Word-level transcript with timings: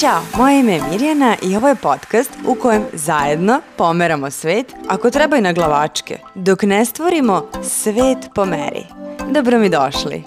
Ćao, 0.00 0.22
moje 0.38 0.60
ime 0.60 0.72
je 0.72 0.82
Mirjana 0.90 1.36
i 1.42 1.56
ovo 1.56 1.68
je 1.68 1.74
podcast 1.74 2.30
u 2.46 2.54
kojem 2.54 2.84
zajedno 2.92 3.60
pomeramo 3.76 4.30
svet, 4.30 4.74
ako 4.88 5.10
treba 5.10 5.36
i 5.36 5.40
na 5.40 5.52
glavačke, 5.52 6.18
dok 6.34 6.62
ne 6.62 6.84
stvorimo 6.84 7.46
svet 7.62 8.18
po 8.34 8.44
meri. 8.44 8.84
Dobro 9.30 9.58
mi 9.58 9.68
došli. 9.68 10.22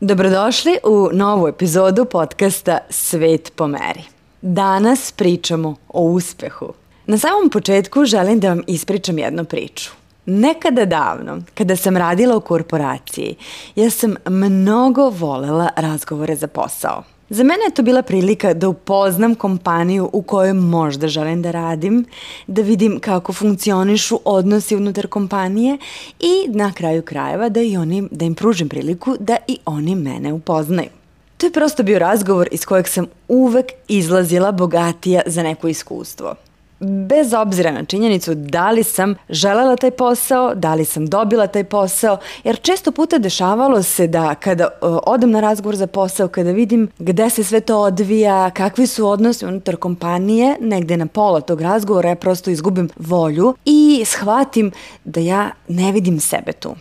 Dobrodošli 0.00 0.78
u 0.84 1.08
novu 1.12 1.48
epizodu 1.48 2.04
podcasta 2.04 2.78
Svet 2.90 3.52
po 3.56 3.66
meri. 3.66 4.02
Danas 4.42 5.12
pričamo 5.12 5.76
o 5.88 6.02
uspehu. 6.02 6.72
Na 7.06 7.18
samom 7.18 7.50
početku 7.50 8.04
želim 8.04 8.40
da 8.40 8.48
vam 8.48 8.62
ispričam 8.66 9.18
jednu 9.18 9.44
priču. 9.44 10.05
Nekada 10.26 10.84
davno, 10.84 11.42
kada 11.54 11.76
sam 11.76 11.96
radila 11.96 12.36
u 12.36 12.40
korporaciji, 12.40 13.34
ja 13.76 13.90
sam 13.90 14.14
mnogo 14.28 15.10
volela 15.10 15.68
razgovore 15.76 16.36
za 16.36 16.46
posao. 16.46 17.02
Za 17.30 17.44
mene 17.44 17.64
je 17.66 17.74
to 17.74 17.82
bila 17.82 18.02
prilika 18.02 18.54
da 18.54 18.68
upoznam 18.68 19.34
kompaniju 19.34 20.10
u 20.12 20.22
kojoj 20.22 20.52
možda 20.52 21.08
želim 21.08 21.42
da 21.42 21.50
radim, 21.50 22.04
da 22.46 22.62
vidim 22.62 23.00
kako 23.00 23.32
funkcionišu 23.32 24.20
odnosi 24.24 24.76
unutar 24.76 25.06
kompanije 25.06 25.78
i 26.20 26.48
na 26.48 26.72
kraju 26.72 27.02
krajeva 27.02 27.48
da, 27.48 27.60
i 27.60 27.76
oni, 27.76 28.08
da 28.10 28.24
im 28.24 28.34
pružim 28.34 28.68
priliku 28.68 29.16
da 29.20 29.36
i 29.48 29.58
oni 29.64 29.94
mene 29.94 30.32
upoznaju. 30.32 30.88
To 31.36 31.46
je 31.46 31.52
prosto 31.52 31.82
bio 31.82 31.98
razgovor 31.98 32.48
iz 32.52 32.64
kojeg 32.64 32.88
sam 32.88 33.06
uvek 33.28 33.66
izlazila 33.88 34.52
bogatija 34.52 35.22
za 35.26 35.42
neko 35.42 35.68
iskustvo 35.68 36.34
bez 36.80 37.32
obzira 37.32 37.70
na 37.70 37.84
činjenicu 37.84 38.34
da 38.34 38.70
li 38.70 38.82
sam 38.82 39.14
želela 39.28 39.76
taj 39.76 39.90
posao, 39.90 40.54
da 40.54 40.74
li 40.74 40.84
sam 40.84 41.06
dobila 41.06 41.46
taj 41.46 41.64
posao, 41.64 42.18
jer 42.44 42.60
često 42.60 42.92
puta 42.92 43.18
dešavalo 43.18 43.82
se 43.82 44.06
da 44.06 44.34
kada 44.34 44.64
uh, 44.64 44.98
odem 45.06 45.30
na 45.30 45.40
razgovor 45.40 45.76
za 45.76 45.86
posao, 45.86 46.28
kada 46.28 46.50
vidim 46.50 46.88
gde 46.98 47.30
se 47.30 47.44
sve 47.44 47.60
to 47.60 47.78
odvija, 47.78 48.50
kakvi 48.50 48.86
su 48.86 49.08
odnosi 49.08 49.46
unutar 49.46 49.76
kompanije, 49.76 50.56
negde 50.60 50.96
na 50.96 51.06
pola 51.06 51.40
tog 51.40 51.60
razgovora 51.60 52.08
ja 52.08 52.16
prosto 52.16 52.50
izgubim 52.50 52.88
volju 52.96 53.54
i 53.64 54.02
shvatim 54.06 54.72
da 55.04 55.20
ja 55.20 55.50
ne 55.68 55.92
vidim 55.92 56.20
sebe 56.20 56.52
tu 56.52 56.74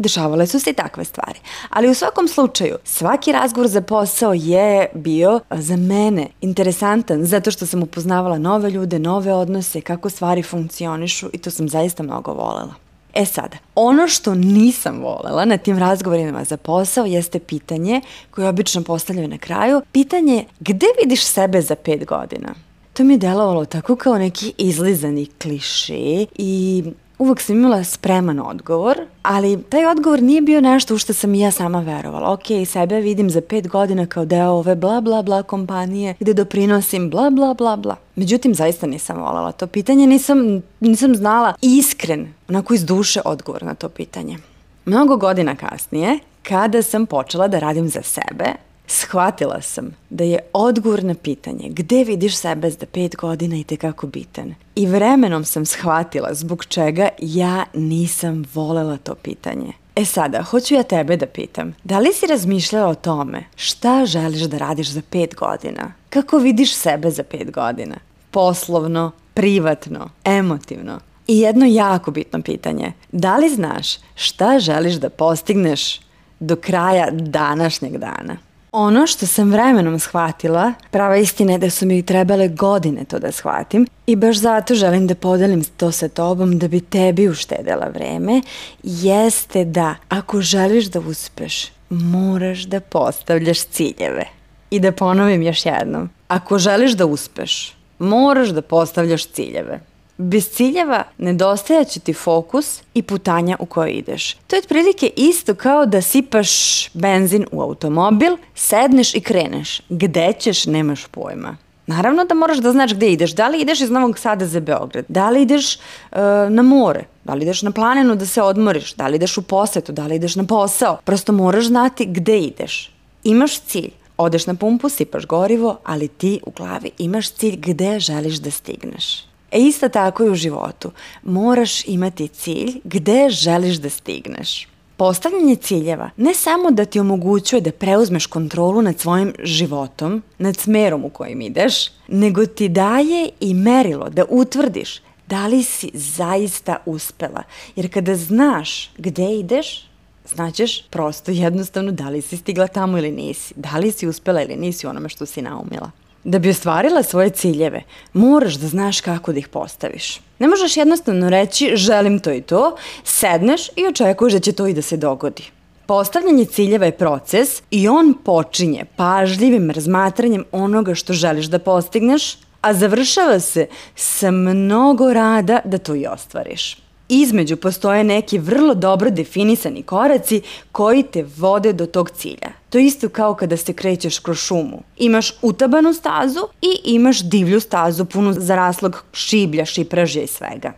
dešavale 0.00 0.46
su 0.46 0.60
se 0.60 0.70
i 0.70 0.74
takve 0.74 1.04
stvari. 1.04 1.38
Ali 1.70 1.88
u 1.88 1.94
svakom 1.94 2.28
slučaju, 2.28 2.76
svaki 2.84 3.32
razgovor 3.32 3.68
za 3.68 3.80
posao 3.80 4.32
je 4.32 4.86
bio 4.94 5.40
za 5.50 5.76
mene 5.76 6.26
interesantan 6.40 7.24
zato 7.24 7.50
što 7.50 7.66
sam 7.66 7.82
upoznavala 7.82 8.38
nove 8.38 8.70
ljude, 8.70 8.98
nove 8.98 9.32
odnose, 9.32 9.80
kako 9.80 10.10
stvari 10.10 10.42
funkcionišu 10.42 11.28
i 11.32 11.38
to 11.38 11.50
sam 11.50 11.68
zaista 11.68 12.02
mnogo 12.02 12.32
volela. 12.32 12.74
E 13.14 13.24
sada, 13.24 13.56
ono 13.74 14.08
što 14.08 14.34
nisam 14.34 15.00
volela 15.02 15.44
na 15.44 15.58
tim 15.58 15.78
razgovorima 15.78 16.44
za 16.44 16.56
posao 16.56 17.06
jeste 17.06 17.38
pitanje 17.38 18.00
koje 18.30 18.48
obično 18.48 18.82
postavljaju 18.82 19.28
na 19.28 19.38
kraju. 19.38 19.82
Pitanje 19.92 20.34
je 20.34 20.44
gde 20.60 20.86
vidiš 21.02 21.24
sebe 21.24 21.62
za 21.62 21.74
pet 21.74 22.06
godina? 22.06 22.54
To 22.92 23.04
mi 23.04 23.14
je 23.14 23.18
delovalo 23.18 23.64
tako 23.64 23.96
kao 23.96 24.18
neki 24.18 24.52
izlizani 24.58 25.26
kliše 25.26 26.26
i 26.38 26.84
uvek 27.18 27.40
sam 27.40 27.56
imala 27.56 27.84
spreman 27.84 28.40
odgovor, 28.40 28.99
ali 29.22 29.62
taj 29.62 29.86
odgovor 29.86 30.22
nije 30.22 30.40
bio 30.40 30.60
nešto 30.60 30.94
u 30.94 30.98
što 30.98 31.12
sam 31.12 31.34
ja 31.34 31.50
sama 31.50 31.80
verovala. 31.80 32.32
Ok, 32.32 32.44
sebe 32.66 33.00
vidim 33.00 33.30
za 33.30 33.40
pet 33.40 33.68
godina 33.68 34.06
kao 34.06 34.24
deo 34.24 34.50
ove 34.50 34.74
bla 34.74 35.00
bla 35.00 35.22
bla 35.22 35.42
kompanije 35.42 36.14
gde 36.20 36.34
doprinosim 36.34 37.10
bla 37.10 37.30
bla 37.30 37.54
bla 37.54 37.76
bla. 37.76 37.96
Međutim, 38.16 38.54
zaista 38.54 38.86
nisam 38.86 39.16
volala 39.20 39.52
to 39.52 39.66
pitanje, 39.66 40.06
nisam, 40.06 40.62
nisam 40.80 41.16
znala 41.16 41.54
iskren, 41.62 42.32
onako 42.48 42.74
iz 42.74 42.84
duše 42.84 43.20
odgovor 43.24 43.62
na 43.62 43.74
to 43.74 43.88
pitanje. 43.88 44.38
Mnogo 44.84 45.16
godina 45.16 45.56
kasnije, 45.56 46.18
kada 46.42 46.82
sam 46.82 47.06
počela 47.06 47.48
da 47.48 47.58
radim 47.58 47.88
za 47.88 48.02
sebe, 48.02 48.44
shvatila 48.90 49.62
sam 49.62 49.96
da 50.10 50.24
je 50.24 50.38
odgovor 50.52 51.04
na 51.04 51.14
pitanje 51.14 51.68
gde 51.68 52.04
vidiš 52.04 52.36
sebe 52.36 52.70
za 52.70 52.86
pet 52.92 53.16
godina 53.16 53.56
i 53.56 53.64
tekako 53.64 54.06
bitan. 54.06 54.54
I 54.74 54.86
vremenom 54.86 55.44
sam 55.44 55.66
shvatila 55.66 56.34
zbog 56.34 56.64
čega 56.64 57.08
ja 57.18 57.64
nisam 57.74 58.44
volela 58.54 58.96
to 58.96 59.14
pitanje. 59.14 59.72
E 59.96 60.04
sada, 60.04 60.42
hoću 60.42 60.74
ja 60.74 60.82
tebe 60.82 61.16
da 61.16 61.26
pitam, 61.26 61.74
da 61.84 61.98
li 61.98 62.12
si 62.12 62.26
razmišljala 62.26 62.88
o 62.88 62.94
tome 62.94 63.44
šta 63.56 64.06
želiš 64.06 64.42
da 64.42 64.58
radiš 64.58 64.90
za 64.90 65.02
pet 65.10 65.34
godina? 65.34 65.92
Kako 66.10 66.38
vidiš 66.38 66.74
sebe 66.74 67.10
za 67.10 67.22
pet 67.22 67.50
godina? 67.50 67.96
Poslovno, 68.30 69.10
privatno, 69.34 70.08
emotivno. 70.24 71.00
I 71.26 71.38
jedno 71.38 71.66
jako 71.66 72.10
bitno 72.10 72.42
pitanje, 72.42 72.92
da 73.12 73.36
li 73.36 73.48
znaš 73.48 73.86
šta 74.14 74.58
želiš 74.58 74.94
da 74.94 75.10
postigneš 75.10 76.00
do 76.40 76.56
kraja 76.56 77.10
današnjeg 77.10 77.98
dana? 77.98 78.36
Ono 78.72 79.06
što 79.06 79.26
sam 79.26 79.50
vremenom 79.50 79.98
shvatila, 79.98 80.72
prava 80.90 81.16
istina 81.16 81.52
je 81.52 81.58
da 81.58 81.70
su 81.70 81.86
mi 81.86 82.02
trebale 82.02 82.48
godine 82.48 83.04
to 83.04 83.18
da 83.18 83.32
shvatim 83.32 83.86
i 84.06 84.16
baš 84.16 84.36
zato 84.36 84.74
želim 84.74 85.06
da 85.06 85.14
podelim 85.14 85.64
to 85.64 85.92
sa 85.92 86.08
tobom 86.08 86.58
da 86.58 86.68
bi 86.68 86.80
tebi 86.80 87.28
uštedela 87.28 87.86
vreme, 87.94 88.42
jeste 88.82 89.64
da 89.64 89.94
ako 90.08 90.40
želiš 90.40 90.84
da 90.84 91.00
uspeš, 91.00 91.68
moraš 91.88 92.62
da 92.62 92.80
postavljaš 92.80 93.64
ciljeve. 93.64 94.24
I 94.70 94.80
da 94.80 94.92
ponovim 94.92 95.42
još 95.42 95.66
jednom, 95.66 96.10
ako 96.28 96.58
želiš 96.58 96.92
da 96.92 97.06
uspeš, 97.06 97.74
moraš 97.98 98.48
da 98.48 98.62
postavljaš 98.62 99.26
ciljeve. 99.26 99.80
Bez 100.22 100.50
ciljeva 100.50 101.04
nedostajaće 101.18 102.00
ti 102.00 102.12
fokus 102.12 102.82
i 102.94 103.02
putanja 103.02 103.56
u 103.60 103.66
koje 103.66 103.92
ideš. 103.92 104.36
To 104.46 104.56
je 104.56 104.60
otprilike 104.60 105.10
isto 105.16 105.54
kao 105.54 105.86
da 105.86 106.02
sipaš 106.02 106.50
benzin 106.94 107.46
u 107.52 107.62
automobil, 107.62 108.36
sedneš 108.54 109.14
i 109.14 109.20
kreneš. 109.20 109.80
Gde 109.88 110.32
ćeš, 110.38 110.66
nemaš 110.66 111.06
pojma. 111.06 111.56
Naravno 111.86 112.24
da 112.24 112.34
moraš 112.34 112.58
da 112.58 112.72
znaš 112.72 112.94
gde 112.94 113.12
ideš. 113.12 113.34
Da 113.34 113.48
li 113.48 113.60
ideš 113.60 113.80
iz 113.80 113.90
Novog 113.90 114.18
Sada 114.18 114.46
za 114.46 114.60
Beograd? 114.60 115.04
Da 115.08 115.30
li 115.30 115.42
ideš 115.42 115.76
uh, 115.76 116.18
na 116.50 116.62
more? 116.62 117.04
Da 117.24 117.34
li 117.34 117.42
ideš 117.42 117.62
na 117.62 117.72
planinu 117.72 118.14
da 118.14 118.26
se 118.26 118.42
odmoriš? 118.42 118.94
Da 118.94 119.08
li 119.08 119.16
ideš 119.16 119.38
u 119.38 119.42
posetu? 119.42 119.92
Da 119.92 120.06
li 120.06 120.16
ideš 120.16 120.36
na 120.36 120.44
posao? 120.46 120.98
Prosto 121.04 121.32
moraš 121.32 121.64
znati 121.64 122.06
gde 122.06 122.38
ideš. 122.38 122.92
Imaš 123.24 123.60
cilj. 123.60 123.90
Odeš 124.16 124.46
na 124.46 124.54
pumpu, 124.54 124.88
sipaš 124.88 125.26
gorivo, 125.26 125.78
ali 125.84 126.08
ti 126.08 126.40
u 126.46 126.50
glavi 126.50 126.90
imaš 126.98 127.30
cilj 127.30 127.56
gde 127.56 128.00
želiš 128.00 128.36
da 128.36 128.50
stigneš. 128.50 129.29
E 129.50 129.58
isto 129.58 129.88
tako 129.88 130.24
i 130.24 130.30
u 130.30 130.34
životu. 130.34 130.90
Moraš 131.22 131.88
imati 131.88 132.28
cilj 132.28 132.80
gde 132.84 133.30
želiš 133.30 133.76
da 133.76 133.90
stigneš. 133.90 134.68
Postavljanje 134.96 135.56
ciljeva 135.56 136.10
ne 136.16 136.34
samo 136.34 136.70
da 136.70 136.84
ti 136.84 137.00
omogućuje 137.00 137.60
da 137.60 137.72
preuzmeš 137.72 138.26
kontrolu 138.26 138.82
nad 138.82 138.98
svojim 138.98 139.34
životom, 139.42 140.22
nad 140.38 140.56
smerom 140.56 141.04
u 141.04 141.10
kojim 141.10 141.40
ideš, 141.40 141.74
nego 142.08 142.46
ti 142.46 142.68
daje 142.68 143.28
i 143.40 143.54
merilo 143.54 144.08
da 144.08 144.24
utvrdiš 144.28 145.00
da 145.26 145.46
li 145.46 145.62
si 145.62 145.90
zaista 145.94 146.76
uspela. 146.86 147.42
Jer 147.76 147.92
kada 147.92 148.16
znaš 148.16 148.90
gde 148.98 149.38
ideš, 149.38 149.88
znaćeš 150.26 150.88
prosto 150.90 151.30
jednostavno 151.30 151.92
da 151.92 152.08
li 152.08 152.22
si 152.22 152.36
stigla 152.36 152.66
tamo 152.66 152.98
ili 152.98 153.10
nisi, 153.10 153.54
da 153.56 153.78
li 153.78 153.92
si 153.92 154.06
uspela 154.06 154.42
ili 154.42 154.56
nisi 154.56 154.86
u 154.86 154.90
onome 154.90 155.08
što 155.08 155.26
si 155.26 155.42
naumila. 155.42 155.90
Da 156.24 156.38
bi 156.38 156.50
ostvarila 156.50 157.02
svoje 157.02 157.30
ciljeve, 157.30 157.82
moraš 158.12 158.54
da 158.54 158.66
znaš 158.66 159.00
kako 159.00 159.32
da 159.32 159.38
ih 159.38 159.48
postaviš. 159.48 160.20
Ne 160.38 160.48
možeš 160.48 160.76
jednostavno 160.76 161.30
reći 161.30 161.72
želim 161.74 162.18
to 162.20 162.32
i 162.32 162.42
to, 162.42 162.76
sedneš 163.04 163.68
i 163.76 163.86
očekuješ 163.86 164.32
da 164.32 164.40
će 164.40 164.52
to 164.52 164.66
i 164.66 164.74
da 164.74 164.82
se 164.82 164.96
dogodi. 164.96 165.42
Postavljanje 165.86 166.44
ciljeva 166.44 166.86
je 166.86 166.92
proces 166.92 167.62
i 167.70 167.88
on 167.88 168.14
počinje 168.24 168.84
pažljivim 168.96 169.70
razmatranjem 169.70 170.44
onoga 170.52 170.94
što 170.94 171.12
želiš 171.12 171.46
da 171.46 171.58
postigneš, 171.58 172.38
a 172.60 172.74
završava 172.74 173.40
se 173.40 173.66
sa 173.96 174.30
mnogo 174.30 175.12
rada 175.12 175.60
da 175.64 175.78
to 175.78 175.94
i 175.94 176.06
ostvariš 176.06 176.89
između 177.10 177.56
postoje 177.56 178.04
neki 178.04 178.38
vrlo 178.38 178.74
dobro 178.74 179.10
definisani 179.10 179.82
koraci 179.82 180.42
koji 180.72 181.02
te 181.02 181.24
vode 181.36 181.72
do 181.72 181.86
tog 181.86 182.10
cilja. 182.10 182.52
To 182.70 182.78
je 182.78 182.86
isto 182.86 183.08
kao 183.08 183.34
kada 183.34 183.56
se 183.56 183.72
krećeš 183.72 184.18
kroz 184.18 184.38
šumu. 184.38 184.82
Imaš 184.96 185.32
utabanu 185.42 185.94
stazu 185.94 186.40
i 186.62 186.92
imaš 186.94 187.22
divlju 187.22 187.60
stazu 187.60 188.04
punu 188.04 188.32
zaraslog 188.32 189.04
šiblja, 189.12 189.64
šipražja 189.64 190.22
i 190.22 190.26
svega. 190.26 190.72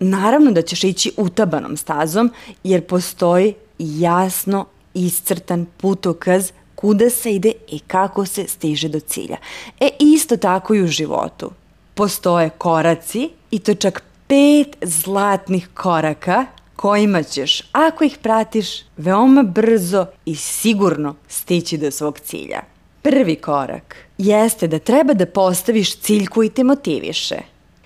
Naravno 0.00 0.50
da 0.52 0.62
ćeš 0.62 0.84
ići 0.84 1.12
utabanom 1.16 1.76
stazom 1.76 2.30
jer 2.64 2.86
postoji 2.86 3.54
jasno 3.78 4.66
iscrtan 4.94 5.66
putokaz 5.76 6.52
kuda 6.74 7.10
se 7.10 7.34
ide 7.34 7.52
i 7.68 7.78
kako 7.78 8.26
se 8.26 8.46
stiže 8.48 8.88
do 8.88 9.00
cilja. 9.00 9.36
E 9.80 9.88
isto 9.98 10.36
tako 10.36 10.74
i 10.74 10.82
u 10.82 10.86
životu. 10.86 11.50
Postoje 11.94 12.50
koraci 12.50 13.30
i 13.50 13.58
to 13.58 13.74
čak 13.74 14.07
pet 14.28 14.76
zlatnih 14.82 15.68
koraka 15.74 16.46
kojima 16.76 17.22
ćeš, 17.22 17.62
ako 17.72 18.04
ih 18.04 18.18
pratiš, 18.22 18.66
veoma 18.96 19.42
brzo 19.42 20.06
i 20.24 20.36
sigurno 20.36 21.14
stići 21.28 21.78
do 21.78 21.90
svog 21.90 22.20
cilja. 22.20 22.60
Prvi 23.02 23.36
korak 23.36 23.96
jeste 24.18 24.66
da 24.66 24.78
treba 24.78 25.14
da 25.14 25.26
postaviš 25.26 25.96
cilj 25.96 26.26
koji 26.26 26.50
te 26.50 26.64
motiviše. 26.64 27.36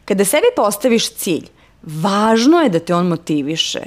Kada 0.04 0.24
sebi 0.24 0.46
postaviš 0.56 1.10
cilj, 1.12 1.46
važno 1.82 2.60
je 2.60 2.68
da 2.68 2.78
te 2.78 2.94
on 2.94 3.06
motiviše. 3.06 3.80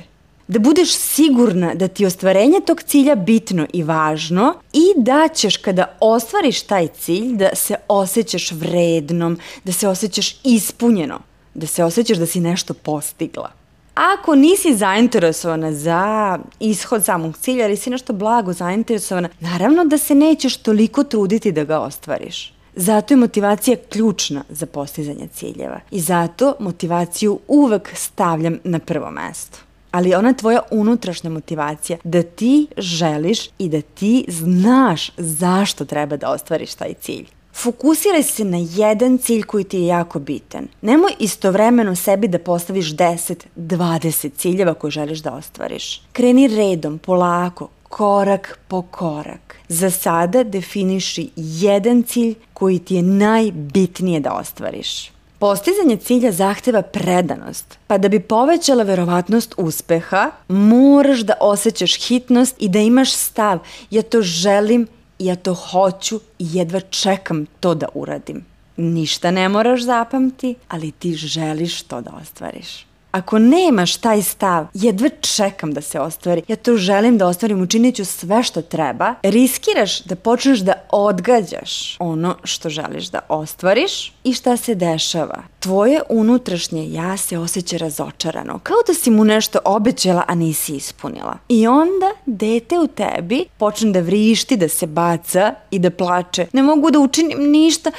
Da 0.47 0.59
budeš 0.59 0.95
sigurna 0.95 1.73
da 1.73 1.87
ti 1.87 2.05
ostvarenje 2.05 2.59
tog 2.65 2.83
cilja 2.83 3.15
bitno 3.15 3.67
i 3.73 3.83
važno 3.83 4.53
i 4.73 4.93
da 4.95 5.27
ćeš 5.33 5.57
kada 5.57 5.97
ostvariš 5.99 6.61
taj 6.61 6.87
cilj 6.87 7.35
da 7.35 7.55
se 7.55 7.75
osjećaš 7.87 8.51
vrednom, 8.51 9.39
da 9.63 9.71
se 9.71 9.87
osjećaš 9.87 10.35
ispunjeno, 10.43 11.19
da 11.55 11.67
se 11.67 11.83
osjećaš 11.83 12.17
da 12.17 12.25
si 12.25 12.39
nešto 12.39 12.73
postigla. 12.73 13.51
Ako 13.95 14.35
nisi 14.35 14.75
zainteresovana 14.75 15.71
za 15.71 16.39
ishod 16.59 17.05
samog 17.05 17.37
cilja 17.37 17.65
ili 17.65 17.77
si 17.77 17.89
nešto 17.89 18.13
blago 18.13 18.53
zainteresovana, 18.53 19.29
naravno 19.39 19.85
da 19.85 19.97
se 19.97 20.15
nećeš 20.15 20.57
toliko 20.57 21.03
truditi 21.03 21.51
da 21.51 21.63
ga 21.63 21.79
ostvariš. 21.79 22.53
Zato 22.75 23.13
je 23.13 23.17
motivacija 23.17 23.77
ključna 23.89 24.43
za 24.49 24.65
postizanje 24.65 25.27
ciljeva 25.33 25.79
i 25.91 25.99
zato 25.99 26.55
motivaciju 26.59 27.39
uvek 27.47 27.91
stavljam 27.95 28.59
na 28.63 28.79
prvo 28.79 29.11
mesto 29.11 29.57
ali 29.95 30.15
ona 30.15 30.33
tvoja 30.33 30.59
unutrašnja 30.71 31.29
motivacija 31.29 31.97
da 32.03 32.23
ti 32.23 32.67
želiš 32.77 33.49
i 33.57 33.69
da 33.69 33.81
ti 33.81 34.25
znaš 34.27 35.11
zašto 35.17 35.85
treba 35.85 36.17
da 36.17 36.29
ostvariš 36.29 36.73
taj 36.73 36.93
cilj. 36.93 37.25
Fokusiraj 37.55 38.23
se 38.23 38.43
na 38.45 38.57
jedan 38.57 39.17
cilj 39.17 39.43
koji 39.43 39.63
ti 39.63 39.77
je 39.77 39.87
jako 39.87 40.19
bitan. 40.19 40.67
Nemoj 40.81 41.11
istovremeno 41.19 41.95
sebi 41.95 42.27
da 42.27 42.39
postaviš 42.39 42.95
10, 42.95 43.35
20 43.57 44.29
ciljeva 44.37 44.73
koje 44.73 44.91
želiš 44.91 45.19
da 45.19 45.33
ostvariš. 45.33 46.01
Kreni 46.11 46.47
redom, 46.47 46.97
polako, 46.97 47.69
korak 47.83 48.59
po 48.67 48.81
korak. 48.81 49.55
Za 49.67 49.89
sada 49.91 50.43
definiši 50.43 51.29
jedan 51.35 52.03
cilj 52.03 52.35
koji 52.53 52.79
ti 52.79 52.95
je 52.95 53.01
najbitnije 53.01 54.19
da 54.19 54.33
ostvariš. 54.33 55.11
Postizanje 55.39 55.97
cilja 55.97 56.31
zahteva 56.31 56.81
predanost, 56.81 57.77
pa 57.87 57.97
da 57.97 58.09
bi 58.09 58.19
povećala 58.19 58.83
verovatnost 58.83 59.55
uspeha, 59.57 60.31
moraš 60.47 61.19
da 61.19 61.33
osjećaš 61.39 62.07
hitnost 62.07 62.55
i 62.59 62.69
da 62.69 62.79
imaš 62.79 63.13
stav, 63.13 63.59
ja 63.89 64.01
to 64.01 64.21
želim, 64.21 64.87
ja 65.19 65.35
to 65.35 65.53
hoću 65.53 66.19
i 66.39 66.47
jedva 66.51 66.79
čekam 66.79 67.45
to 67.59 67.75
da 67.75 67.87
uradim. 67.93 68.45
Ništa 68.77 69.31
ne 69.31 69.49
moraš 69.49 69.81
zapamti, 69.81 70.55
ali 70.67 70.91
ti 70.91 71.13
želiš 71.13 71.81
to 71.81 72.01
da 72.01 72.11
ostvariš. 72.21 72.85
Ako 73.11 73.39
nemaš 73.39 73.97
taj 73.97 74.21
stav, 74.21 74.67
jedva 74.73 75.09
čekam 75.21 75.73
da 75.73 75.81
se 75.81 75.99
ostvari, 75.99 76.43
ja 76.47 76.55
to 76.55 76.77
želim 76.77 77.17
da 77.17 77.27
ostvarim, 77.27 77.61
učinit 77.61 77.95
ću 77.95 78.05
sve 78.05 78.43
što 78.43 78.61
treba, 78.61 79.15
riskiraš 79.23 79.99
da 80.03 80.15
počneš 80.15 80.59
da 80.59 80.73
odgađaš 80.91 81.95
ono 81.99 82.35
što 82.43 82.69
želiš 82.69 83.07
da 83.07 83.19
ostvariš 83.29 84.13
i 84.23 84.33
šta 84.33 84.57
se 84.57 84.75
dešava. 84.75 85.43
Tvoje 85.65 86.01
unutrašnje 86.09 86.91
ja 86.91 87.17
se 87.17 87.37
osjeća 87.37 87.77
razočarano, 87.77 88.59
kao 88.63 88.75
da 88.87 88.93
si 88.93 89.11
mu 89.11 89.23
nešto 89.23 89.59
obećala, 89.65 90.23
a 90.27 90.35
nisi 90.35 90.75
ispunila. 90.75 91.37
I 91.49 91.67
onda 91.67 92.05
dete 92.25 92.79
u 92.79 92.87
tebi 92.87 93.45
počne 93.57 93.91
da 93.91 93.99
vrišti, 93.99 94.57
da 94.57 94.69
se 94.69 94.87
baca 94.87 95.53
i 95.71 95.79
da 95.79 95.89
plače. 95.89 96.47
Ne 96.53 96.63
mogu 96.63 96.91
da 96.91 96.99
učinim 96.99 97.51
ništa, 97.51 97.91